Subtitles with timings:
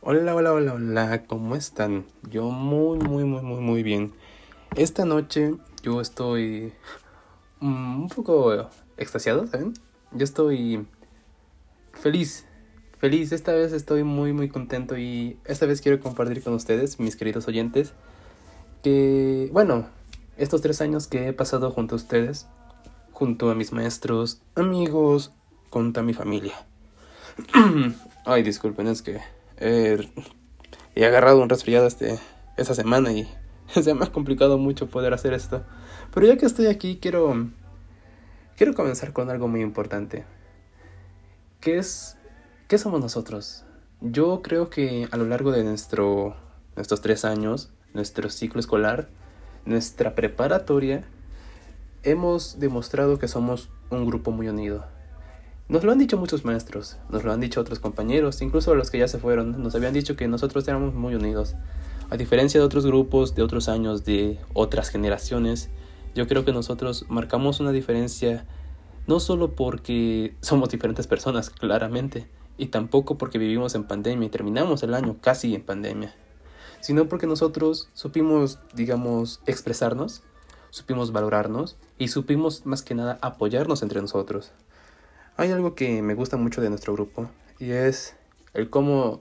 [0.00, 2.06] Hola, hola, hola, hola, ¿cómo están?
[2.28, 4.12] Yo muy, muy, muy, muy, muy bien.
[4.74, 6.72] Esta noche yo estoy
[7.60, 9.74] mm, un poco extasiado, ¿saben?
[10.10, 10.88] Yo estoy
[11.92, 12.46] feliz,
[12.98, 13.30] feliz.
[13.30, 17.46] Esta vez estoy muy, muy contento y esta vez quiero compartir con ustedes, mis queridos
[17.46, 17.92] oyentes,
[18.82, 19.86] que, bueno,
[20.36, 22.48] estos tres años que he pasado junto a ustedes,
[23.12, 25.32] junto a mis maestros, amigos,
[25.70, 26.54] junto a mi familia.
[28.24, 29.20] Ay, disculpen, es que
[29.60, 32.18] he agarrado un resfriado este,
[32.56, 33.28] esta semana y
[33.68, 35.64] se me ha complicado mucho poder hacer esto.
[36.12, 37.48] Pero ya que estoy aquí, quiero,
[38.56, 40.24] quiero comenzar con algo muy importante.
[41.60, 42.16] ¿Qué es,
[42.66, 43.64] qué somos nosotros?
[44.00, 46.36] Yo creo que a lo largo de nuestro,
[46.76, 49.08] nuestros tres años, nuestro ciclo escolar,
[49.64, 51.04] nuestra preparatoria,
[52.02, 54.97] hemos demostrado que somos un grupo muy unido
[55.68, 58.98] nos lo han dicho muchos maestros, nos lo han dicho otros compañeros, incluso los que
[58.98, 61.56] ya se fueron, nos habían dicho que nosotros éramos muy unidos.
[62.08, 65.68] A diferencia de otros grupos, de otros años, de otras generaciones,
[66.14, 68.46] yo creo que nosotros marcamos una diferencia
[69.06, 74.82] no solo porque somos diferentes personas, claramente, y tampoco porque vivimos en pandemia y terminamos
[74.82, 76.14] el año casi en pandemia,
[76.80, 80.22] sino porque nosotros supimos, digamos, expresarnos,
[80.70, 84.52] supimos valorarnos y supimos más que nada apoyarnos entre nosotros.
[85.40, 88.16] Hay algo que me gusta mucho de nuestro grupo y es
[88.54, 89.20] el cómo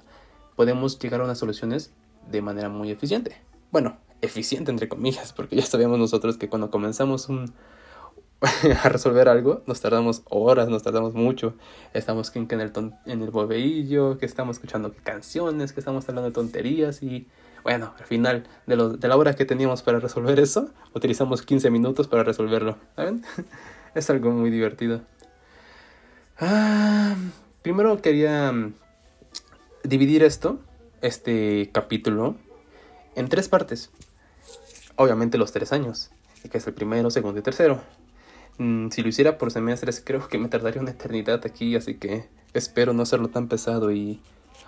[0.56, 1.94] podemos llegar a unas soluciones
[2.32, 3.38] de manera muy eficiente.
[3.72, 7.54] Bueno, eficiente entre comillas, porque ya sabíamos nosotros que cuando comenzamos un,
[8.84, 11.54] a resolver algo, nos tardamos horas, nos tardamos mucho.
[11.94, 12.72] Estamos en el,
[13.06, 17.28] en el bobeillo, que estamos escuchando canciones, que estamos hablando de tonterías y
[17.62, 22.08] bueno, al final de, de la hora que teníamos para resolver eso, utilizamos 15 minutos
[22.08, 22.76] para resolverlo.
[22.95, 23.23] ¿Saben?
[23.94, 25.02] es algo muy divertido.
[26.39, 27.16] Ah,
[27.63, 28.75] primero quería mm,
[29.83, 30.59] dividir esto,
[31.02, 32.35] este capítulo,
[33.16, 33.89] en tres partes.
[34.97, 36.11] Obviamente los tres años,
[36.52, 37.81] que es el primero, segundo y tercero.
[38.59, 42.27] Mm, si lo hiciera por semestres, creo que me tardaría una eternidad aquí, así que
[42.53, 44.21] espero no hacerlo tan pesado y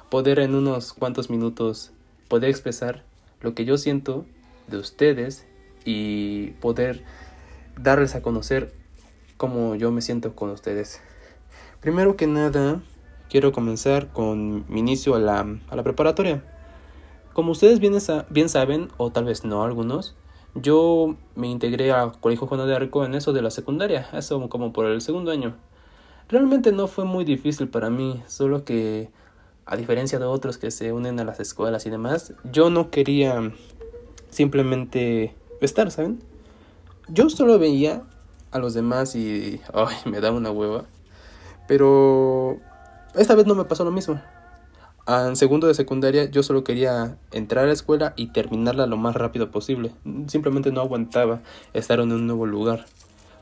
[0.09, 1.91] poder en unos cuantos minutos
[2.27, 3.03] poder expresar
[3.41, 4.25] lo que yo siento
[4.67, 5.45] de ustedes
[5.85, 7.03] y poder
[7.79, 8.73] darles a conocer
[9.37, 11.01] cómo yo me siento con ustedes.
[11.81, 12.81] Primero que nada,
[13.29, 16.43] quiero comenzar con mi inicio a la, a la preparatoria.
[17.31, 20.13] Como ustedes bien, saben, o tal vez no algunos,
[20.55, 24.73] yo me integré a Colegio Juan de Arco en eso de la secundaria, eso como
[24.73, 25.55] por el segundo año.
[26.27, 29.09] Realmente no fue muy difícil para mí, solo que
[29.65, 33.53] a diferencia de otros que se unen a las escuelas y demás, yo no quería
[34.31, 36.19] simplemente estar, ¿saben?
[37.07, 38.03] Yo solo veía
[38.51, 40.83] a los demás y ay, me daba una hueva.
[41.69, 42.57] Pero
[43.13, 44.19] esta vez no me pasó lo mismo.
[45.07, 49.15] En segundo de secundaria yo solo quería entrar a la escuela y terminarla lo más
[49.15, 49.91] rápido posible.
[50.25, 51.43] Simplemente no aguantaba
[51.73, 52.87] estar en un nuevo lugar.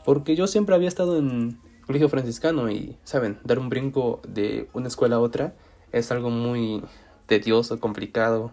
[0.03, 3.39] Porque yo siempre había estado en colegio franciscano y, ¿saben?
[3.45, 5.55] Dar un brinco de una escuela a otra
[5.93, 6.83] es algo muy
[7.27, 8.51] tedioso, complicado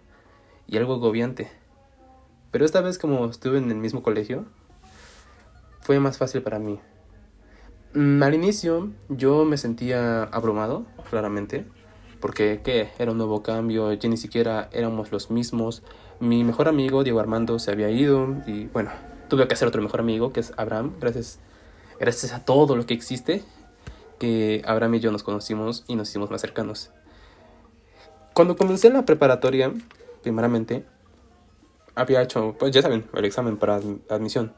[0.68, 1.50] y algo agobiante.
[2.52, 4.44] Pero esta vez como estuve en el mismo colegio,
[5.80, 6.78] fue más fácil para mí.
[7.94, 11.64] Mm, al inicio yo me sentía abrumado, claramente,
[12.20, 12.88] porque ¿qué?
[12.98, 15.84] Era un nuevo cambio, ya ni siquiera éramos los mismos.
[16.18, 18.90] Mi mejor amigo, Diego Armando, se había ido y bueno,
[19.28, 21.38] tuve que hacer otro mejor amigo, que es Abraham, gracias,
[22.00, 23.44] gracias a todo lo que existe,
[24.18, 26.90] que Abraham y yo nos conocimos y nos hicimos más cercanos.
[28.32, 29.72] Cuando comencé la preparatoria,
[30.22, 30.84] primeramente,
[31.94, 33.80] había hecho, pues ya saben, el examen para
[34.10, 34.52] admisión.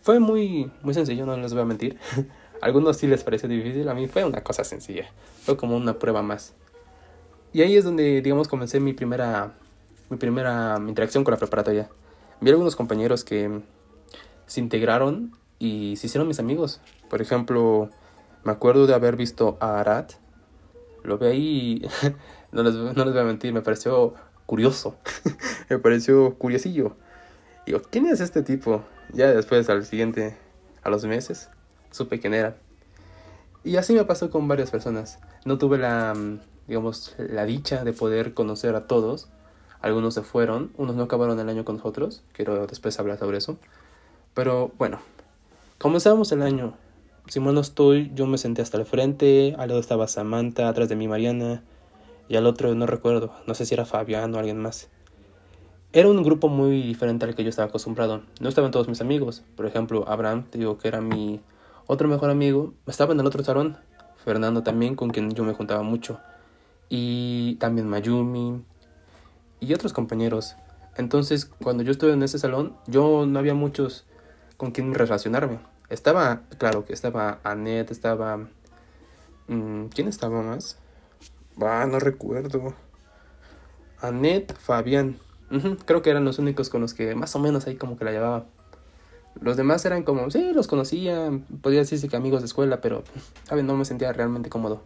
[0.00, 1.98] Fue muy, muy sencillo, no les voy a mentir.
[2.60, 5.10] algunos sí les pareció difícil, a mí fue una cosa sencilla,
[5.42, 6.54] fue como una prueba más.
[7.52, 9.54] Y ahí es donde, digamos, comencé mi primera,
[10.10, 11.88] mi primera interacción con la preparatoria.
[12.40, 13.62] Vi algunos compañeros que
[14.46, 16.80] se integraron y se hicieron mis amigos.
[17.08, 17.90] Por ejemplo,
[18.44, 20.12] me acuerdo de haber visto a Arat.
[21.04, 21.88] Lo vi ahí
[22.52, 24.14] no, les, no les voy a mentir, me pareció
[24.46, 24.96] curioso.
[25.70, 26.96] me pareció curiosillo.
[27.66, 28.82] Digo, ¿quién es este tipo?
[29.12, 30.36] Ya después, al siguiente,
[30.82, 31.50] a los meses,
[31.90, 32.56] supe quién era.
[33.64, 35.18] Y así me pasó con varias personas.
[35.44, 39.28] No tuve la, mm, digamos, la dicha de poder conocer a todos.
[39.80, 43.58] Algunos se fueron, unos no acabaron el año con nosotros, quiero después hablar sobre eso.
[44.34, 44.98] Pero bueno,
[45.78, 46.74] comenzamos el año.
[47.28, 50.96] Si no estoy, yo me senté hasta el frente, al lado estaba Samantha, atrás de
[50.96, 51.62] mí Mariana,
[52.28, 54.88] y al otro no recuerdo, no sé si era Fabián o alguien más.
[55.92, 58.22] Era un grupo muy diferente al que yo estaba acostumbrado.
[58.40, 59.42] No estaban todos mis amigos.
[59.56, 61.40] Por ejemplo, Abraham, te digo que era mi
[61.88, 63.78] otro mejor amigo estaba en el otro salón,
[64.24, 66.20] Fernando también, con quien yo me juntaba mucho.
[66.88, 68.62] y también Mayumi
[69.60, 70.56] y otros compañeros.
[70.96, 74.04] Entonces, cuando yo estuve en ese salón, yo no había muchos
[74.56, 75.58] con quien relacionarme.
[75.88, 78.48] Estaba, claro que estaba Annette, estaba...
[79.46, 80.78] Mm, ¿Quién estaba más?
[81.60, 82.74] Ah, no recuerdo.
[84.00, 85.18] Annette, Fabián.
[85.86, 88.12] creo que eran los únicos con los que más o menos ahí como que la
[88.12, 88.46] llevaba.
[89.40, 91.30] Los demás eran como, sí, los conocía,
[91.60, 93.04] podía decirse que amigos de escuela, pero,
[93.44, 93.66] ¿saben?
[93.66, 94.82] No me sentía realmente cómodo.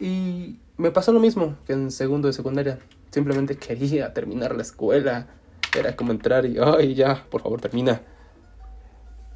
[0.00, 2.78] Y me pasó lo mismo que en segundo de secundaria.
[3.10, 5.26] Simplemente quería terminar la escuela.
[5.76, 8.00] Era como entrar y, ay, ya, por favor, termina.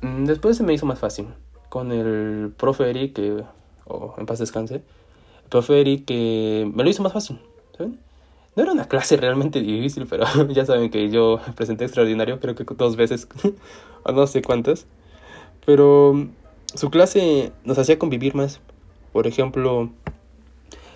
[0.01, 1.29] Mm, después se me hizo más fácil.
[1.69, 3.45] Con el profe Eric, que,
[3.87, 7.41] o en paz descanse, el profe Eric que me lo hizo más fácil,
[7.77, 7.99] ¿saben?
[8.55, 12.65] No era una clase realmente difícil, pero ya saben que yo presenté extraordinario, creo que
[12.65, 13.29] dos veces,
[14.05, 14.87] o no sé cuántas.
[15.65, 16.29] Pero
[16.75, 18.61] su clase nos hacía convivir más.
[19.13, 19.91] Por ejemplo,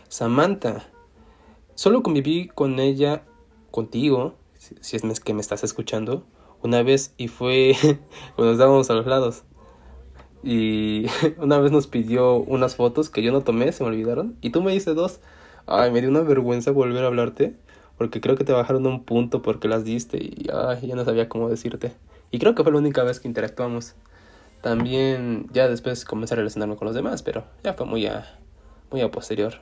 [0.09, 0.89] Samantha.
[1.75, 3.23] Solo conviví con ella,
[3.71, 4.35] contigo,
[4.81, 6.25] si es que me estás escuchando,
[6.63, 7.77] una vez y fue
[8.35, 9.45] cuando nos dábamos a los lados.
[10.43, 11.07] Y
[11.39, 14.63] una vez nos pidió unas fotos que yo no tomé, se me olvidaron, y tú
[14.63, 15.21] me diste dos.
[15.67, 17.57] Ay, me dio una vergüenza volver a hablarte,
[17.99, 21.29] porque creo que te bajaron un punto porque las diste y ay, ya no sabía
[21.29, 21.93] cómo decirte.
[22.31, 23.95] Y creo que fue la única vez que interactuamos.
[24.63, 28.39] También ya después comencé a relacionarme con los demás, pero ya fue muy a,
[28.91, 29.55] muy a posterior.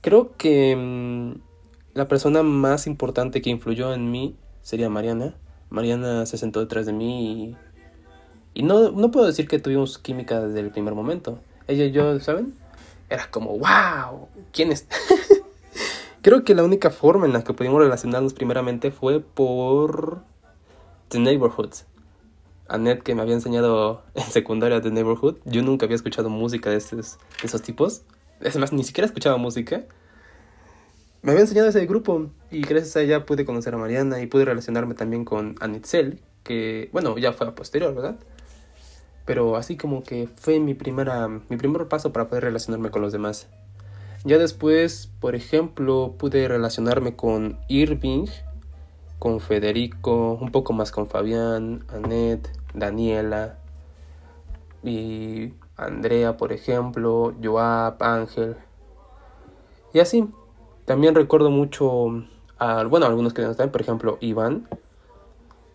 [0.00, 1.40] Creo que mm,
[1.94, 5.34] la persona más importante que influyó en mí sería Mariana.
[5.70, 7.56] Mariana se sentó detrás de mí
[8.54, 11.38] y, y no, no puedo decir que tuvimos química desde el primer momento.
[11.68, 12.54] Ella y yo, ¿saben?
[13.10, 14.86] Era como, wow, ¿quién es?
[16.22, 20.22] Creo que la única forma en la que pudimos relacionarnos primeramente fue por
[21.08, 21.72] The Neighborhood.
[22.68, 25.38] Annette que me había enseñado en secundaria The Neighborhood.
[25.44, 28.02] Yo nunca había escuchado música de esos, esos tipos.
[28.40, 29.84] Es más, ni siquiera escuchaba música.
[31.22, 34.44] Me había enseñado ese grupo y gracias a ella pude conocer a Mariana y pude
[34.44, 38.16] relacionarme también con Anitzel, que bueno, ya fue a posterior, ¿verdad?
[39.24, 43.12] Pero así como que fue mi, primera, mi primer paso para poder relacionarme con los
[43.12, 43.48] demás.
[44.24, 48.26] Ya después, por ejemplo, pude relacionarme con Irving,
[49.18, 53.58] con Federico, un poco más con Fabián, Annette, Daniela
[54.82, 58.56] y Andrea, por ejemplo, Joab, Ángel.
[59.92, 60.28] Y así.
[60.84, 62.24] También recuerdo mucho
[62.58, 64.68] a, bueno, algunos que no están, por ejemplo, Iván,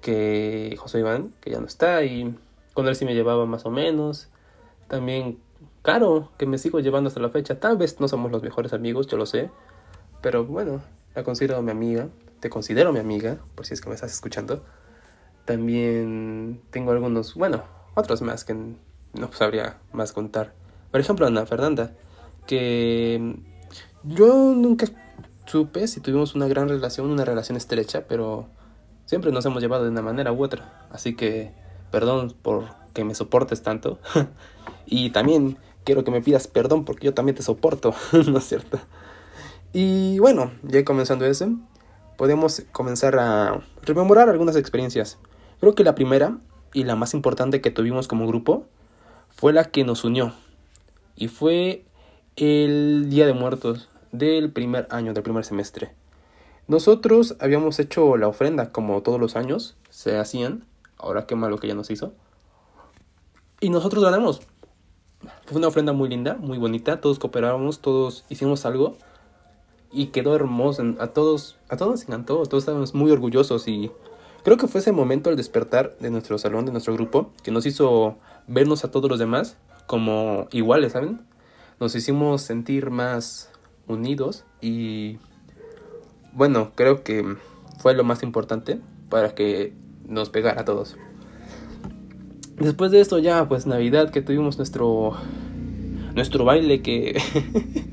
[0.01, 2.35] que José Iván, que ya no está, y
[2.75, 4.29] con él sí me llevaba más o menos.
[4.87, 5.39] También
[5.85, 7.59] Caro, que me sigo llevando hasta la fecha.
[7.59, 9.51] Tal vez no somos los mejores amigos, yo lo sé.
[10.19, 10.81] Pero bueno,
[11.13, 12.09] la considero mi amiga.
[12.39, 14.63] Te considero mi amiga, por si es que me estás escuchando.
[15.45, 17.63] También tengo algunos, bueno,
[17.93, 20.53] otros más que no sabría más contar.
[20.89, 21.93] Por ejemplo, Ana Fernanda,
[22.47, 23.35] que
[24.01, 24.87] yo nunca
[25.45, 28.47] supe si tuvimos una gran relación, una relación estrecha, pero
[29.05, 30.87] siempre nos hemos llevado de una manera u otra.
[30.89, 31.53] Así que
[31.91, 33.99] perdón por que me soportes tanto.
[34.85, 37.93] y también quiero que me pidas perdón porque yo también te soporto,
[38.27, 38.79] ¿no es cierto?
[39.73, 41.49] Y bueno, ya comenzando eso,
[42.17, 45.17] podemos comenzar a rememorar algunas experiencias.
[45.59, 46.37] Creo que la primera
[46.73, 48.65] y la más importante que tuvimos como grupo
[49.29, 50.33] fue la que nos unió.
[51.15, 51.85] Y fue
[52.35, 55.91] el Día de Muertos del primer año, del primer semestre.
[56.67, 60.65] Nosotros habíamos hecho la ofrenda como todos los años se hacían.
[60.97, 62.13] Ahora qué malo que ya nos hizo.
[63.59, 64.41] Y nosotros ganamos.
[65.45, 67.01] Fue una ofrenda muy linda, muy bonita.
[67.01, 68.97] Todos cooperábamos, todos hicimos algo.
[69.91, 70.83] Y quedó hermoso.
[70.99, 72.43] A todos, a todos nos encantó.
[72.43, 73.67] Todos estábamos muy orgullosos.
[73.67, 73.91] Y
[74.43, 77.65] creo que fue ese momento el despertar de nuestro salón, de nuestro grupo, que nos
[77.65, 81.21] hizo vernos a todos los demás como iguales, ¿saben?
[81.79, 83.51] Nos hicimos sentir más
[83.87, 85.19] unidos y
[86.33, 87.37] bueno, creo que
[87.79, 89.73] fue lo más importante para que
[90.07, 90.97] nos pegara a todos.
[92.57, 95.13] Después de esto ya pues Navidad que tuvimos nuestro
[96.13, 97.21] nuestro baile que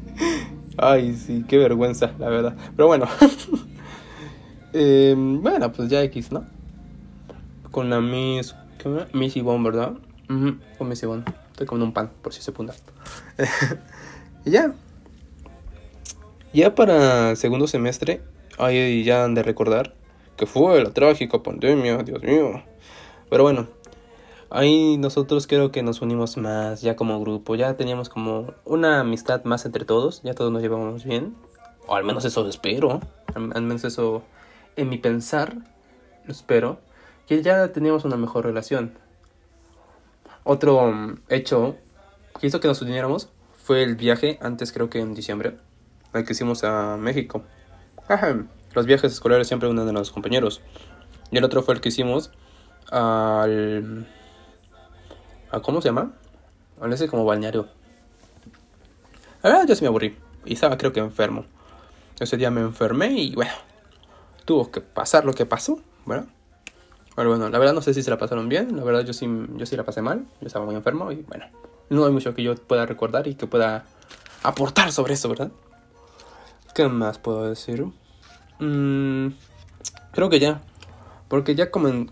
[0.76, 2.56] ay sí, qué vergüenza, la verdad.
[2.76, 3.06] Pero bueno.
[4.72, 6.44] eh, bueno, pues ya X, ¿no?
[7.70, 8.54] Con la Miss
[9.12, 9.94] Miss Yvonne, ¿verdad?
[10.78, 11.24] con Miss Yvonne.
[11.50, 12.74] Estoy comiendo un pan, por si se punta.
[14.44, 14.72] y ya,
[16.54, 18.22] ya para segundo semestre,
[18.58, 19.94] ahí ya han de recordar
[20.36, 22.62] que fue la trágica pandemia, Dios mío.
[23.30, 23.68] Pero bueno,
[24.50, 29.44] ahí nosotros creo que nos unimos más ya como grupo, ya teníamos como una amistad
[29.44, 31.34] más entre todos, ya todos nos llevamos bien,
[31.86, 33.00] o al menos eso espero,
[33.34, 34.22] al, menos eso
[34.76, 35.56] en mi pensar,
[36.28, 36.78] espero,
[37.26, 38.98] que ya teníamos una mejor relación.
[40.44, 41.76] Otro um, hecho
[42.38, 45.56] que hizo que nos uniéramos fue el viaje, antes creo que en diciembre,
[46.12, 47.42] el que hicimos a México.
[48.74, 50.60] Los viajes escolares siempre uno de los compañeros.
[51.30, 52.30] Y el otro fue el que hicimos
[52.90, 54.06] al...
[55.50, 56.12] ¿A cómo se llama?
[56.80, 57.68] Al ese como balneario.
[59.42, 60.16] La verdad yo sí me aburrí.
[60.44, 61.44] Y estaba creo que enfermo.
[62.18, 63.52] Ese día me enfermé y bueno,
[64.44, 66.26] tuvo que pasar lo que pasó, ¿verdad?
[67.14, 68.76] Pero bueno, la verdad no sé si se la pasaron bien.
[68.76, 69.26] La verdad yo sí,
[69.56, 70.24] yo sí la pasé mal.
[70.40, 71.46] Yo estaba muy enfermo y bueno,
[71.90, 73.84] no hay mucho que yo pueda recordar y que pueda
[74.42, 75.50] aportar sobre eso, ¿verdad?
[76.74, 77.84] ¿Qué más puedo decir?
[78.62, 79.34] Mm,
[80.12, 80.62] creo que ya.
[81.26, 82.06] Porque ya como,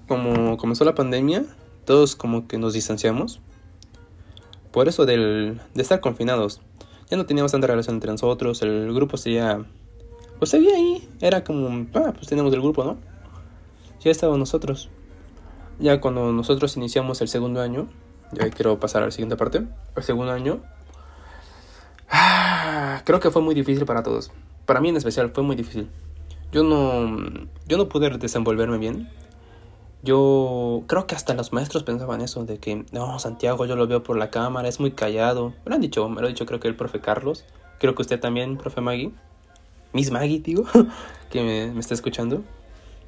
[0.57, 1.45] comenzó la pandemia,
[1.85, 3.41] todos como que nos distanciamos.
[4.73, 6.61] Por eso del, de estar confinados.
[7.09, 8.63] Ya no teníamos tanta relación entre nosotros.
[8.63, 9.65] El grupo seguía...
[10.39, 11.09] Pues seguía ahí.
[11.21, 11.87] Era como...
[11.95, 12.99] Ah, pues teníamos el grupo, ¿no?
[14.01, 14.91] Ya estábamos nosotros.
[15.79, 17.89] Ya cuando nosotros iniciamos el segundo año.
[18.33, 19.63] Ya quiero pasar a la siguiente parte.
[19.97, 20.61] El segundo año.
[22.09, 24.33] Ah, creo que fue muy difícil para todos.
[24.67, 25.89] Para mí en especial fue muy difícil.
[26.53, 27.17] Yo no,
[27.67, 29.09] yo no pude desenvolverme bien.
[30.03, 34.03] Yo creo que hasta los maestros pensaban eso, de que, no, Santiago, yo lo veo
[34.03, 35.51] por la cámara, es muy callado.
[35.65, 37.45] Me lo han dicho, me lo ha dicho creo que el profe Carlos.
[37.79, 39.13] Creo que usted también, profe Maggie.
[39.93, 40.65] Miss Maggie, digo,
[41.31, 41.43] que
[41.73, 42.43] me, está escuchando.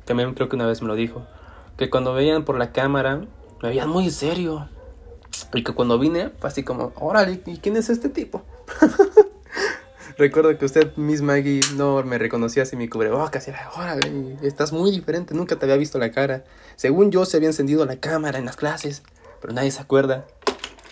[0.04, 1.26] También creo que una vez me lo dijo.
[1.76, 3.22] Que cuando veían por la cámara,
[3.62, 4.68] me veían muy serio.
[5.54, 8.42] Y que cuando vine, fue así como, órale, ¿y quién es este tipo?
[10.16, 13.48] Recuerdo que usted, Miss Maggie, no me reconocía así mi cubrebocas.
[13.48, 16.44] Era, órale, estás muy diferente, nunca te había visto la cara.
[16.76, 19.02] Según yo, se había encendido la cámara en las clases,
[19.40, 20.26] pero nadie se acuerda.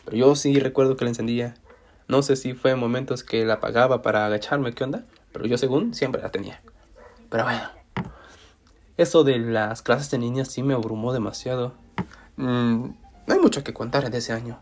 [0.04, 1.54] Pero yo sí recuerdo que la encendía.
[2.08, 5.04] No sé si fue en momentos que la apagaba para agacharme, ¿qué onda?
[5.32, 6.60] Pero yo, según, siempre la tenía.
[7.28, 7.62] Pero bueno,
[8.96, 11.74] eso de las clases de niñas sí me abrumó demasiado.
[12.36, 12.86] Mm,
[13.26, 14.58] no hay mucho que contar de ese año.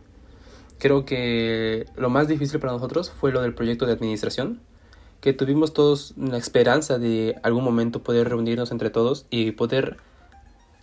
[0.78, 4.60] Creo que lo más difícil para nosotros fue lo del proyecto de administración,
[5.20, 9.96] que tuvimos todos la esperanza de algún momento poder reunirnos entre todos y poder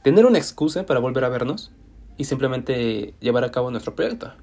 [0.04, 1.72] tener una excusa para volver a vernos
[2.18, 4.34] y simplemente llevar a cabo nuestro proyecto.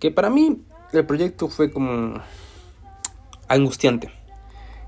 [0.00, 0.60] Que para mí
[0.92, 2.20] el proyecto fue como
[3.46, 4.10] angustiante.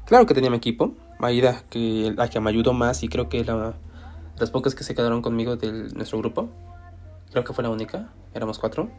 [0.05, 3.45] Claro que tenía mi equipo, Maida, que la que me ayudó más y creo que
[3.45, 3.75] la,
[4.39, 6.49] las pocas que se quedaron conmigo de nuestro grupo,
[7.31, 8.91] creo que fue la única, éramos cuatro.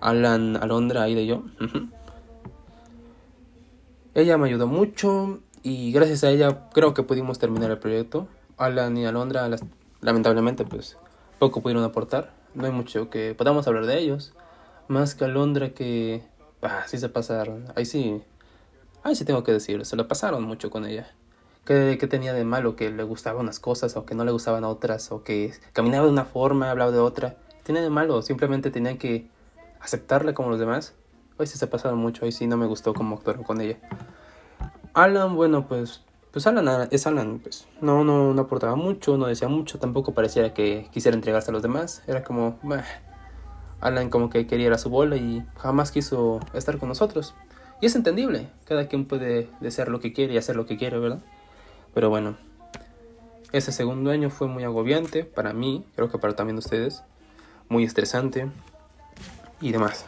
[0.00, 1.42] Alan, Alondra, Aida y yo.
[4.14, 8.26] Ella me ayudó mucho y gracias a ella creo que pudimos terminar el proyecto.
[8.56, 9.48] Alan y Alondra
[10.00, 10.96] lamentablemente pues
[11.38, 12.32] poco pudieron aportar.
[12.54, 14.34] No hay mucho que podamos hablar de ellos.
[14.88, 16.22] Más que Alondra que...
[16.62, 17.66] Ah, sí se pasaron.
[17.76, 18.22] Ahí sí...
[19.02, 19.84] Ahí sí tengo que decirlo.
[19.84, 21.10] Se lo pasaron mucho con ella.
[21.64, 22.74] ¿Qué, ¿Qué, tenía de malo?
[22.74, 25.12] Que le gustaban unas cosas o que no le gustaban otras.
[25.12, 27.36] O que caminaba de una forma, hablaba de otra.
[27.48, 28.20] ¿Qué tenía de malo?
[28.22, 29.28] Simplemente tenía que
[29.80, 30.94] aceptarle como los demás.
[31.38, 33.78] Hoy sí se pasaron mucho, hoy sí no me gustó cómo actuaron con ella.
[34.92, 39.48] Alan, bueno, pues pues Alan es Alan, pues no, no, no aportaba mucho, no decía
[39.48, 42.04] mucho, tampoco pareciera que quisiera entregarse a los demás.
[42.06, 42.84] Era como, bah,
[43.80, 47.34] Alan como que quería su bola y jamás quiso estar con nosotros.
[47.80, 51.00] Y es entendible, cada quien puede desear lo que quiere y hacer lo que quiere,
[51.00, 51.20] ¿verdad?
[51.94, 52.36] Pero bueno,
[53.50, 57.02] ese segundo año fue muy agobiante para mí, creo que para también ustedes,
[57.68, 58.48] muy estresante
[59.60, 60.06] y demás.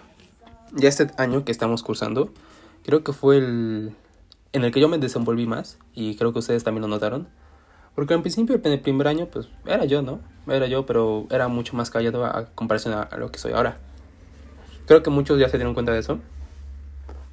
[0.72, 2.32] Ya este año que estamos cursando,
[2.84, 3.94] creo que fue el
[4.52, 7.28] en el que yo me desenvolví más y creo que ustedes también lo notaron.
[7.94, 10.20] Porque al principio, en el primer año, pues era yo, ¿no?
[10.46, 13.78] Era yo, pero era mucho más callado a comparación a, lo que soy ahora.
[14.86, 16.18] Creo que muchos ya se dieron cuenta de eso.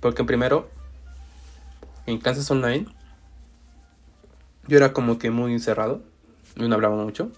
[0.01, 0.69] Porque primero,
[2.05, 2.87] en clases online,
[4.67, 6.01] yo era como que muy encerrado.
[6.57, 7.31] No hablaba mucho.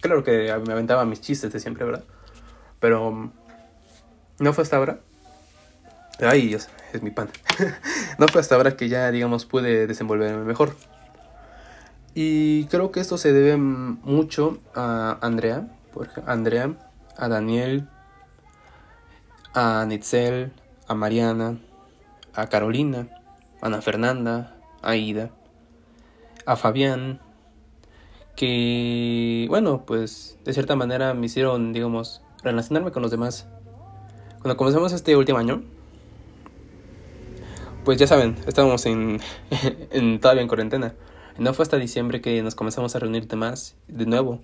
[0.00, 2.04] Claro que me aventaba mis chistes de siempre, ¿verdad?
[2.80, 3.32] Pero
[4.38, 5.00] no fue hasta ahora.
[6.20, 6.68] Ay, es
[7.02, 7.28] mi pan.
[8.18, 10.74] no fue hasta ahora que ya, digamos, pude desenvolverme mejor.
[12.14, 16.72] Y creo que esto se debe mucho a Andrea, por Andrea,
[17.16, 17.88] a Daniel,
[19.52, 20.52] a Nitzel,
[20.88, 21.58] a Mariana,
[22.34, 23.08] a Carolina,
[23.60, 25.30] a Ana Fernanda, a Ida,
[26.46, 27.20] a Fabián,
[28.34, 33.46] que, bueno, pues de cierta manera me hicieron, digamos, relacionarme con los demás
[34.46, 35.64] cuando comenzamos este último año,
[37.84, 39.20] pues ya saben, estábamos en,
[39.90, 40.94] en, todavía en cuarentena.
[41.36, 44.40] No fue hasta diciembre que nos comenzamos a reunir de más, de nuevo.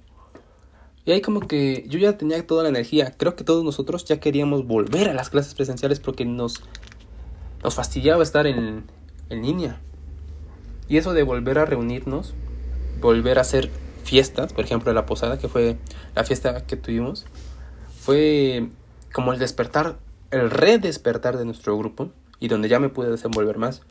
[1.05, 3.15] Y ahí como que yo ya tenía toda la energía.
[3.17, 6.65] Creo que todos nosotros ya queríamos volver a las clases presenciales porque nos,
[7.63, 8.83] nos fastidiaba estar en,
[9.31, 9.81] en línea.
[10.89, 12.35] Y eso de volver a reunirnos,
[13.01, 13.71] volver a hacer
[14.03, 15.77] fiestas, por ejemplo la posada, que fue
[16.17, 17.25] la fiesta que tuvimos,
[18.01, 18.69] fue
[19.13, 19.99] como el despertar,
[20.31, 23.83] el redespertar de nuestro grupo y donde ya me pude desenvolver más.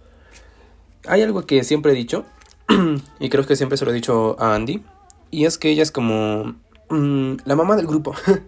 [1.07, 2.25] hay algo que siempre he dicho,
[3.19, 4.83] y creo que siempre se lo he dicho a Andy,
[5.31, 6.55] y es que ella es como
[6.89, 8.13] mm, la mamá del grupo.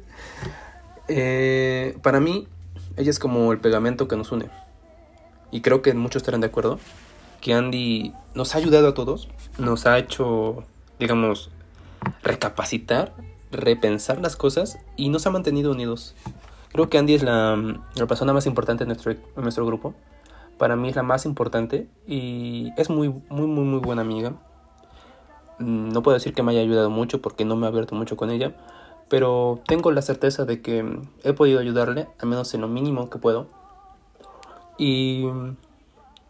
[1.10, 2.48] Eh, para mí,
[2.96, 4.50] ella es como el pegamento que nos une.
[5.52, 6.80] Y creo que muchos estarán de acuerdo
[7.42, 9.28] que Andy nos ha ayudado a todos,
[9.58, 10.64] nos ha hecho,
[11.00, 11.52] digamos,
[12.24, 13.14] recapacitar,
[13.52, 16.16] repensar las cosas y nos ha mantenido unidos.
[16.74, 17.56] Creo que Andy es la,
[17.96, 19.94] la persona más importante en nuestro, nuestro grupo.
[20.58, 24.32] Para mí es la más importante y es muy, muy, muy, muy buena amiga.
[25.60, 28.18] Mm, no puedo decir que me haya ayudado mucho porque no me he abierto mucho
[28.18, 28.56] con ella,
[29.08, 33.20] pero tengo la certeza de que he podido ayudarle, al menos en lo mínimo que
[33.20, 33.48] puedo.
[34.80, 35.26] Y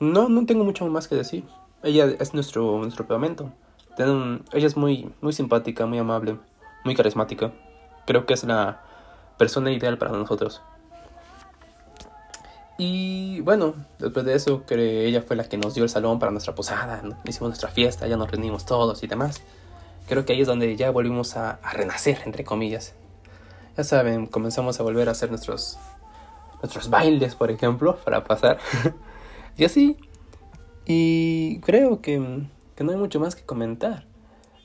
[0.01, 1.45] no, no tengo mucho más que decir.
[1.83, 3.49] Ella es nuestro, nuestro pegamento.
[3.97, 6.37] ella es muy, muy simpática, muy amable,
[6.83, 7.53] muy carismática.
[8.05, 8.81] Creo que es la
[9.37, 10.61] persona ideal para nosotros.
[12.77, 16.31] Y bueno, después de eso, que ella fue la que nos dio el salón para
[16.31, 19.41] nuestra posada, hicimos nuestra fiesta, ya nos reunimos todos y demás.
[20.07, 22.93] Creo que ahí es donde ya volvimos a, a, renacer, entre comillas.
[23.77, 25.77] Ya saben, comenzamos a volver a hacer nuestros,
[26.61, 28.57] nuestros bailes, por ejemplo, para pasar.
[29.57, 29.97] y así.
[30.85, 34.05] Y creo que, que no hay mucho más que comentar.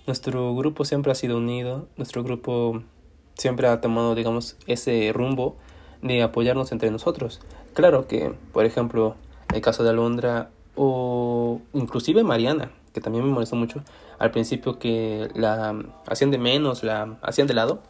[0.07, 2.83] Nuestro grupo siempre ha sido unido, nuestro grupo
[3.39, 5.57] siempre ha tomado, digamos, ese rumbo
[6.03, 7.41] de apoyarnos entre nosotros.
[7.73, 9.15] Claro que, por ejemplo,
[9.55, 13.83] el caso de Alondra o inclusive Mariana, que también me molestó mucho,
[14.19, 15.75] al principio que la
[16.07, 17.81] hacían de menos, la hacían de lado.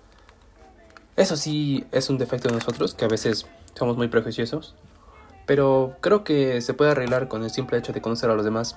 [1.17, 4.75] Eso sí es un defecto de nosotros, que a veces somos muy prejuiciosos,
[5.47, 8.77] pero creo que se puede arreglar con el simple hecho de conocer a los demás.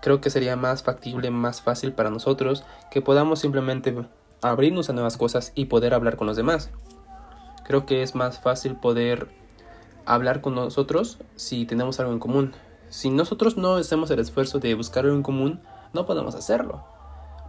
[0.00, 3.94] Creo que sería más factible, más fácil para nosotros que podamos simplemente
[4.50, 6.70] abrirnos a nuevas cosas y poder hablar con los demás.
[7.64, 9.28] Creo que es más fácil poder
[10.04, 12.52] hablar con nosotros si tenemos algo en común.
[12.90, 15.60] Si nosotros no hacemos el esfuerzo de buscar algo en común,
[15.92, 16.84] no podemos hacerlo.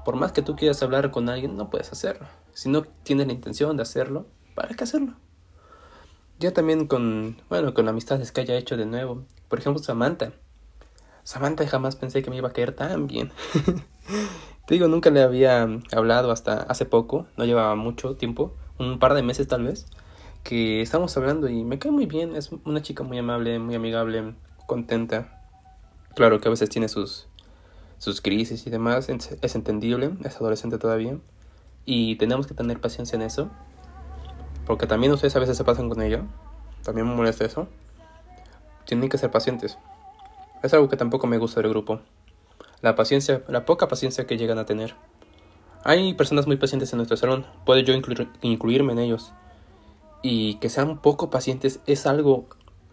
[0.05, 2.27] Por más que tú quieras hablar con alguien, no puedes hacerlo.
[2.53, 5.15] Si no tienes la intención de hacerlo, ¿para qué hacerlo?
[6.39, 9.23] Yo también con, bueno, con amistades que haya hecho de nuevo.
[9.49, 10.31] Por ejemplo, Samantha.
[11.23, 13.31] Samantha jamás pensé que me iba a caer tan bien.
[14.65, 19.13] Te digo, nunca le había hablado hasta hace poco, no llevaba mucho tiempo, un par
[19.13, 19.87] de meses tal vez
[20.45, 22.35] que estamos hablando y me cae muy bien.
[22.35, 24.35] Es una chica muy amable, muy amigable,
[24.67, 25.41] contenta.
[26.15, 27.27] Claro que a veces tiene sus,
[27.97, 31.17] sus crisis y demás, es entendible, es adolescente todavía.
[31.83, 33.49] Y tenemos que tener paciencia en eso.
[34.67, 36.23] Porque también ustedes a veces se pasan con ella.
[36.83, 37.67] También me molesta eso.
[38.85, 39.79] Tienen que ser pacientes.
[40.61, 42.01] Es algo que tampoco me gusta del grupo.
[42.85, 44.93] La paciencia, la poca paciencia que llegan a tener.
[45.83, 47.47] Hay personas muy pacientes en nuestro salón.
[47.65, 47.95] Puedo yo
[48.43, 49.33] incluirme en ellos
[50.21, 52.45] y que sean poco pacientes es algo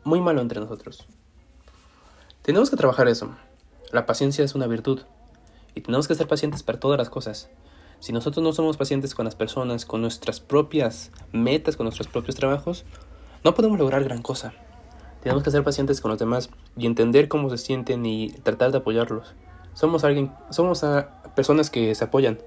[0.02, 1.04] muy malo entre nosotros.
[2.40, 3.36] Tenemos que trabajar eso.
[3.90, 5.02] La paciencia es una virtud
[5.74, 7.50] y tenemos que ser pacientes para todas las cosas.
[8.00, 12.36] Si nosotros no somos pacientes con las personas, con nuestras propias metas, con nuestros propios
[12.36, 12.86] trabajos,
[13.44, 14.54] no podemos lograr gran cosa.
[15.22, 18.78] Tenemos que ser pacientes con los demás y entender cómo se sienten y tratar de
[18.78, 19.34] apoyarlos.
[19.74, 20.84] Somos alguien, somos
[21.34, 22.38] personas que se apoyan.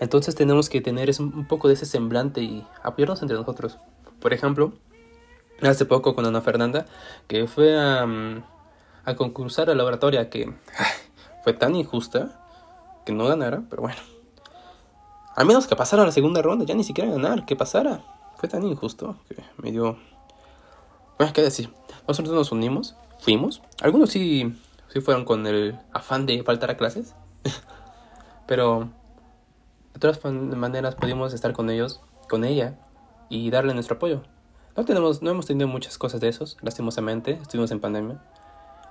[0.00, 3.78] Entonces tenemos que tener un poco de ese semblante y apoyarnos entre nosotros.
[4.20, 4.72] Por ejemplo,
[5.62, 6.86] hace poco con Ana Fernanda,
[7.28, 8.42] que fue a, mm,
[9.04, 10.52] a concursar a la oratoria que
[11.44, 12.40] fue tan injusta
[13.04, 13.98] que no ganara, pero bueno.
[15.34, 18.04] Al menos que pasara la segunda ronda, ya ni siquiera ganar, que pasara.
[18.36, 19.96] Fue tan injusto que me dio...
[21.16, 21.70] Bueno, qué decir.
[22.06, 23.62] Nosotros nos unimos, fuimos.
[23.80, 24.54] Algunos sí,
[24.92, 27.14] sí fueron con el afán de faltar a clases.
[28.46, 28.90] pero
[29.94, 32.78] de todas maneras pudimos estar con ellos, con ella,
[33.28, 34.22] y darle nuestro apoyo.
[34.76, 38.22] No, tenemos, no hemos tenido muchas cosas de esos, lastimosamente, estuvimos en pandemia.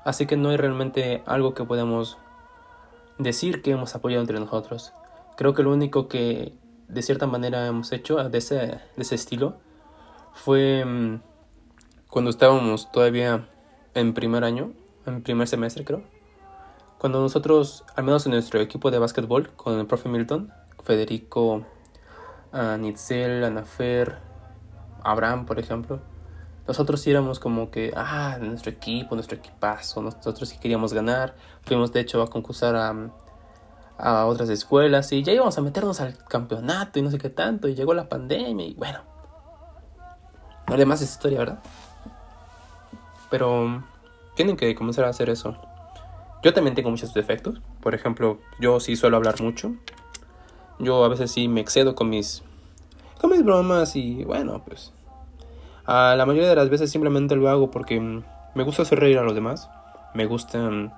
[0.04, 2.18] Así que no hay realmente algo que podamos
[3.20, 4.94] decir que hemos apoyado entre nosotros.
[5.38, 6.54] Creo que lo único que
[6.88, 9.60] de cierta manera hemos hecho de ese, de ese estilo
[10.34, 11.22] fue mm,
[12.10, 13.48] cuando estábamos todavía
[13.94, 14.74] en primer año,
[15.06, 16.04] en primer semestre creo.
[16.98, 21.66] Cuando nosotros, al menos en nuestro equipo de básquetbol, con el profe Milton, Federico,
[22.80, 24.18] Nitzel, Anafer,
[25.04, 26.00] Abraham, por ejemplo,
[26.68, 31.36] nosotros éramos como que, ah, nuestro equipo, nuestro equipazo, nosotros sí queríamos ganar.
[31.64, 32.94] Fuimos de hecho a concursar a,
[33.98, 37.68] a otras escuelas y ya íbamos a meternos al campeonato y no sé qué tanto.
[37.68, 39.00] Y llegó la pandemia y bueno,
[40.68, 41.60] no le más esa historia, ¿verdad?
[43.32, 43.84] Pero
[44.36, 45.58] tienen que comenzar a hacer eso.
[46.44, 47.62] Yo también tengo muchos defectos.
[47.82, 49.76] Por ejemplo, yo sí suelo hablar mucho.
[50.80, 52.44] Yo a veces sí me excedo con mis
[53.20, 54.91] con mis bromas y bueno, pues
[55.86, 58.24] a la mayoría de las veces simplemente lo hago porque mm,
[58.56, 59.70] me gusta hacer reír a los demás,
[60.15, 60.91] me gusta mm,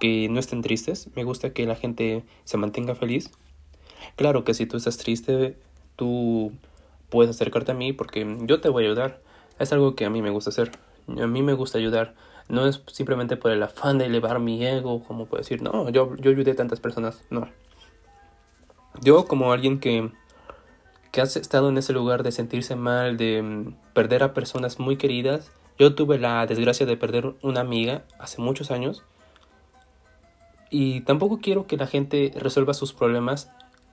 [0.00, 3.30] que no estén tristes, me gusta que la gente se mantenga feliz.
[4.16, 5.56] Claro que si tú estás triste,
[5.94, 6.52] tú
[7.10, 9.20] puedes acercarte a mí porque yo te voy a ayudar.
[9.58, 10.72] Es algo que a mí me gusta hacer.
[11.08, 12.14] A mí me gusta ayudar.
[12.48, 16.16] No es simplemente por el afán de elevar mi ego, como puedo decir, no, yo,
[16.16, 17.22] yo ayudé a tantas personas.
[17.30, 17.48] No.
[19.02, 20.10] Yo como alguien que,
[21.12, 24.96] que has estado en ese lugar de sentirse mal, de mm, perder a personas muy
[24.96, 29.04] queridas, yo tuve la desgracia de perder una amiga hace muchos años.
[30.70, 33.50] Y tampoco quiero que la gente resuelva sus problemas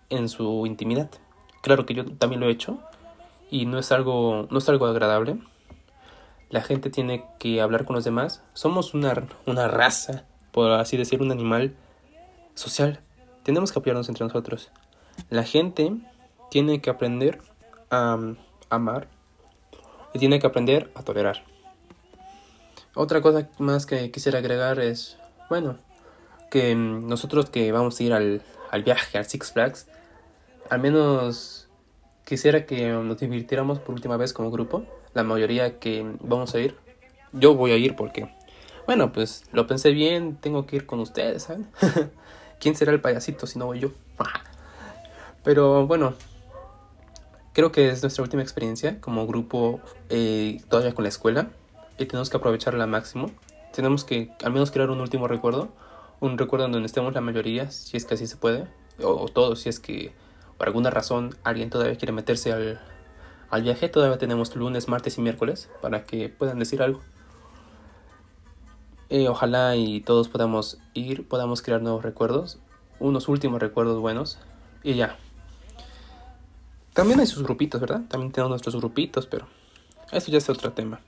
[0.09, 1.09] en su intimidad.
[1.61, 2.79] Claro que yo también lo he hecho
[3.49, 5.37] y no es algo no es algo agradable.
[6.49, 8.43] La gente tiene que hablar con los demás.
[8.53, 11.75] Somos una, una raza, por así decir, un animal
[12.53, 13.01] social.
[13.43, 14.71] Tenemos que apoyarnos entre nosotros.
[15.29, 15.91] La gente
[16.49, 17.41] tiene que aprender
[17.89, 18.17] a
[18.69, 19.07] amar
[20.13, 21.43] y tiene que aprender a tolerar.
[22.93, 25.17] Otra cosa más que quisiera agregar es,
[25.49, 25.77] bueno,
[26.49, 29.87] que nosotros que vamos a ir al, al viaje al Six Flags,
[30.69, 31.64] al menos
[32.25, 34.85] quisiera que nos divirtiéramos por última vez como grupo.
[35.13, 36.75] La mayoría que vamos a ir.
[37.31, 38.29] Yo voy a ir porque,
[38.85, 41.67] bueno, pues lo pensé bien, tengo que ir con ustedes, ¿saben?
[42.59, 43.91] ¿Quién será el payasito si no voy yo?
[45.43, 46.13] Pero bueno,
[47.53, 51.49] creo que es nuestra última experiencia como grupo eh, todavía con la escuela
[51.97, 53.31] y tenemos que aprovecharla al máximo.
[53.73, 55.69] Tenemos que al menos crear un último recuerdo,
[56.19, 58.67] un recuerdo donde estemos la mayoría, si es que así se puede,
[59.01, 60.13] o, todos, si es que
[60.57, 62.81] por alguna razón alguien todavía quiere meterse al,
[63.49, 67.01] al viaje, todavía tenemos lunes, martes y miércoles para que puedan decir algo.
[69.09, 72.59] Eh, ojalá y todos podamos ir, podamos crear nuevos recuerdos,
[72.99, 74.39] unos últimos recuerdos buenos
[74.83, 75.17] y ya.
[76.93, 78.01] También hay sus grupitos, ¿verdad?
[78.07, 79.47] También tenemos nuestros grupitos, pero
[80.11, 81.01] eso ya es otro tema.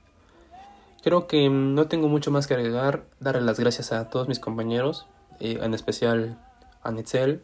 [1.02, 3.04] Creo que no tengo mucho más que agregar.
[3.20, 5.06] Darle las gracias a todos mis compañeros,
[5.40, 6.38] eh, en especial
[6.82, 7.42] a Netzel,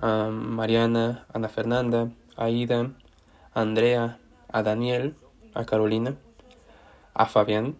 [0.00, 2.92] a Mariana, Ana Fernanda, a Ida,
[3.54, 5.14] a Andrea, a Daniel,
[5.54, 6.16] a Carolina,
[7.14, 7.76] a Fabián,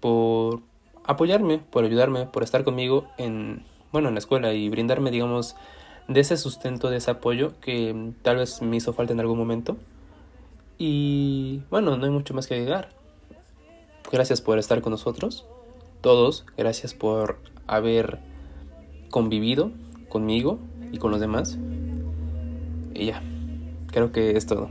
[0.00, 0.60] por
[1.04, 5.56] apoyarme, por ayudarme, por estar conmigo en, bueno, en la escuela y brindarme, digamos,
[6.06, 9.76] de ese sustento, de ese apoyo que tal vez me hizo falta en algún momento.
[10.78, 12.90] Y bueno, no hay mucho más que agregar.
[14.10, 15.46] Gracias por estar con nosotros,
[16.00, 16.46] todos.
[16.56, 18.20] Gracias por haber
[19.10, 19.72] convivido
[20.08, 20.58] conmigo
[20.92, 21.58] y con los demás.
[22.94, 23.22] Y ya,
[23.88, 24.68] creo que es todo.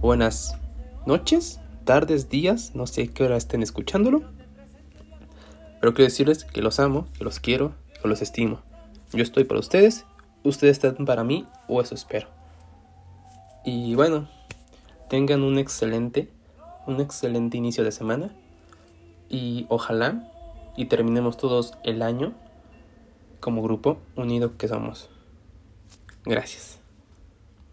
[0.00, 0.56] Buenas
[1.06, 4.22] noches, tardes, días, no sé qué hora estén escuchándolo.
[5.80, 8.60] Pero quiero decirles que los amo, que los quiero, que los estimo.
[9.12, 10.04] Yo estoy para ustedes,
[10.44, 12.28] ustedes están para mí, o eso espero.
[13.64, 14.28] Y bueno,
[15.08, 16.30] tengan un excelente,
[16.86, 18.30] un excelente inicio de semana
[19.28, 20.30] y ojalá
[20.76, 22.34] y terminemos todos el año
[23.40, 25.10] como grupo unido que somos.
[26.28, 26.77] Gracias.